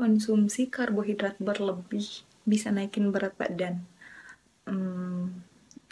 konsumsi 0.00 0.72
karbohidrat 0.72 1.36
berlebih 1.36 2.24
bisa 2.48 2.72
naikin 2.72 3.12
berat 3.12 3.36
badan. 3.36 3.84
Hmm, 4.64 5.44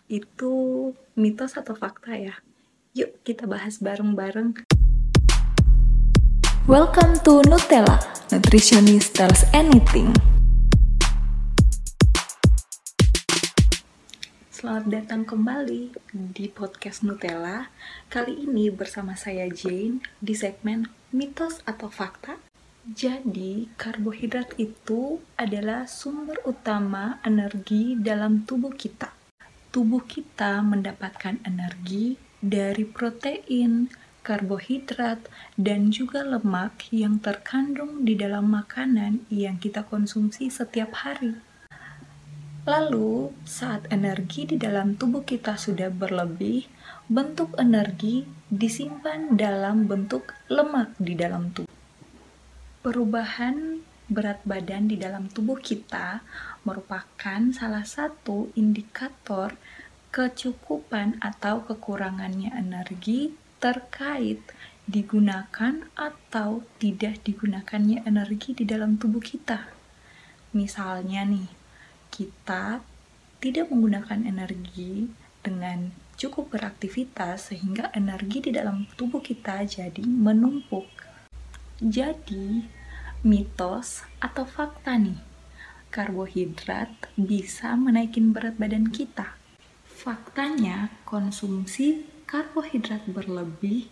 itu 0.08 0.52
mitos 1.12 1.60
atau 1.60 1.76
fakta 1.76 2.16
ya? 2.16 2.40
Yuk 2.96 3.20
kita 3.20 3.44
bahas 3.44 3.76
bareng-bareng. 3.84 4.64
Welcome 6.64 7.20
to 7.20 7.44
Nutella, 7.52 8.00
Nutritionist 8.32 9.12
Tells 9.12 9.44
Anything. 9.52 10.16
Selamat 14.48 14.88
datang 14.88 15.28
kembali 15.28 15.92
di 16.32 16.48
podcast 16.48 17.04
Nutella. 17.04 17.68
Kali 18.08 18.48
ini 18.48 18.72
bersama 18.72 19.20
saya 19.20 19.44
Jane 19.52 20.00
di 20.16 20.32
segmen 20.32 20.88
mitos 21.12 21.60
atau 21.68 21.92
fakta 21.92 22.47
jadi, 22.88 23.68
karbohidrat 23.76 24.56
itu 24.56 25.20
adalah 25.36 25.84
sumber 25.84 26.40
utama 26.48 27.20
energi 27.20 27.92
dalam 28.00 28.48
tubuh 28.48 28.72
kita. 28.72 29.12
Tubuh 29.68 30.08
kita 30.08 30.64
mendapatkan 30.64 31.36
energi 31.44 32.16
dari 32.40 32.88
protein, 32.88 33.92
karbohidrat, 34.24 35.20
dan 35.60 35.92
juga 35.92 36.24
lemak 36.24 36.88
yang 36.88 37.20
terkandung 37.20 38.08
di 38.08 38.16
dalam 38.16 38.48
makanan 38.48 39.20
yang 39.28 39.60
kita 39.60 39.84
konsumsi 39.84 40.48
setiap 40.48 41.04
hari. 41.04 41.36
Lalu, 42.64 43.36
saat 43.44 43.84
energi 43.92 44.48
di 44.48 44.56
dalam 44.56 44.96
tubuh 44.96 45.28
kita 45.28 45.60
sudah 45.60 45.92
berlebih, 45.92 46.64
bentuk 47.04 47.52
energi 47.60 48.24
disimpan 48.48 49.36
dalam 49.36 49.84
bentuk 49.84 50.32
lemak 50.48 50.96
di 50.96 51.12
dalam 51.12 51.52
tubuh. 51.52 51.77
Perubahan 52.78 53.82
berat 54.06 54.38
badan 54.46 54.86
di 54.86 54.94
dalam 54.94 55.26
tubuh 55.26 55.58
kita 55.58 56.22
merupakan 56.62 57.40
salah 57.50 57.82
satu 57.82 58.54
indikator 58.54 59.58
kecukupan 60.14 61.18
atau 61.18 61.66
kekurangannya 61.66 62.54
energi 62.54 63.34
terkait 63.58 64.40
digunakan 64.88 65.84
atau 65.98 66.62
tidak 66.78 67.20
digunakannya 67.26 68.06
energi 68.06 68.54
di 68.54 68.64
dalam 68.64 68.94
tubuh 68.94 69.20
kita. 69.20 69.68
Misalnya 70.54 71.28
nih, 71.28 71.50
kita 72.08 72.80
tidak 73.42 73.68
menggunakan 73.74 74.22
energi 74.22 75.10
dengan 75.42 75.92
cukup 76.14 76.54
beraktivitas 76.54 77.52
sehingga 77.52 77.92
energi 77.92 78.48
di 78.48 78.50
dalam 78.50 78.88
tubuh 78.94 79.22
kita 79.22 79.62
jadi 79.68 80.02
menumpuk 80.02 80.97
jadi, 81.78 82.66
mitos 83.22 84.02
atau 84.18 84.42
fakta 84.42 84.98
nih, 84.98 85.14
karbohidrat 85.94 86.90
bisa 87.14 87.78
menaikin 87.78 88.34
berat 88.34 88.58
badan 88.58 88.90
kita. 88.90 89.38
Faktanya, 89.86 90.90
konsumsi 91.06 92.02
karbohidrat 92.26 93.06
berlebih 93.06 93.86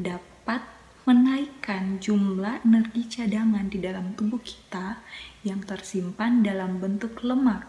dapat 0.00 0.64
menaikkan 1.04 2.00
jumlah 2.00 2.64
energi 2.64 3.04
cadangan 3.04 3.68
di 3.68 3.84
dalam 3.84 4.16
tubuh 4.16 4.40
kita 4.40 5.04
yang 5.44 5.60
tersimpan 5.60 6.40
dalam 6.40 6.80
bentuk 6.80 7.20
lemak. 7.20 7.68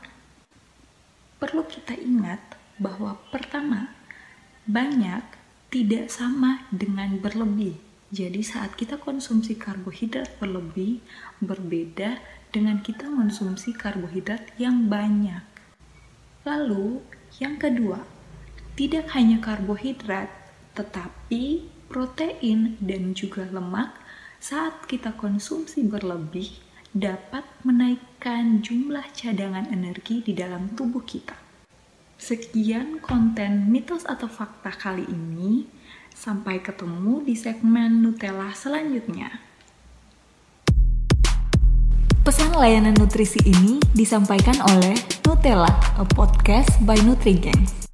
Perlu 1.44 1.68
kita 1.68 1.92
ingat 2.00 2.56
bahwa 2.80 3.20
pertama, 3.36 3.92
banyak 4.64 5.28
tidak 5.68 6.08
sama 6.08 6.64
dengan 6.72 7.20
berlebih 7.20 7.87
jadi 8.08 8.40
saat 8.40 8.80
kita 8.80 8.96
konsumsi 9.04 9.60
karbohidrat 9.60 10.40
berlebih 10.40 11.04
berbeda 11.44 12.24
dengan 12.56 12.80
kita 12.80 13.04
konsumsi 13.04 13.76
karbohidrat 13.76 14.56
yang 14.56 14.88
banyak. 14.88 15.44
Lalu, 16.48 17.04
yang 17.44 17.60
kedua, 17.60 18.08
tidak 18.80 19.12
hanya 19.12 19.44
karbohidrat, 19.44 20.32
tetapi 20.72 21.68
protein 21.92 22.80
dan 22.80 23.12
juga 23.12 23.44
lemak 23.52 23.92
saat 24.40 24.88
kita 24.88 25.18
konsumsi 25.18 25.84
berlebih 25.84 26.64
dapat 26.96 27.44
menaikkan 27.68 28.64
jumlah 28.64 29.04
cadangan 29.12 29.68
energi 29.74 30.24
di 30.24 30.32
dalam 30.32 30.72
tubuh 30.72 31.04
kita. 31.04 31.36
Sekian 32.18 32.98
konten 33.04 33.70
mitos 33.70 34.08
atau 34.08 34.26
fakta 34.26 34.74
kali 34.74 35.06
ini. 35.06 35.70
Sampai 36.18 36.66
ketemu 36.66 37.22
di 37.22 37.38
segmen 37.38 38.02
Nutella 38.02 38.50
selanjutnya. 38.50 39.38
Pesan 42.26 42.58
layanan 42.58 42.98
nutrisi 42.98 43.38
ini 43.46 43.78
disampaikan 43.94 44.58
oleh 44.66 44.98
Nutella, 45.22 45.70
a 45.94 46.02
podcast 46.18 46.74
by 46.90 46.98
NutriGangs. 47.06 47.87